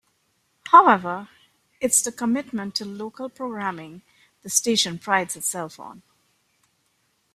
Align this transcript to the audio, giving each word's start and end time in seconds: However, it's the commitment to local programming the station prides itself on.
However, 0.69 1.29
it's 1.79 2.01
the 2.01 2.11
commitment 2.11 2.73
to 2.73 2.85
local 2.85 3.29
programming 3.29 4.01
the 4.41 4.49
station 4.49 4.97
prides 4.97 5.35
itself 5.35 5.79
on. 5.79 6.01